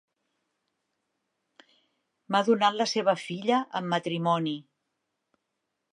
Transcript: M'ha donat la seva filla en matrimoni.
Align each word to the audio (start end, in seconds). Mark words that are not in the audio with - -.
M'ha 2.35 2.41
donat 2.49 2.79
la 2.81 2.89
seva 2.95 3.17
filla 3.27 3.63
en 3.81 3.93
matrimoni. 3.95 4.59